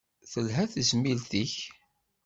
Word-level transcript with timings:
Telha 0.31 0.63
tezmilt-ik? 0.71 1.55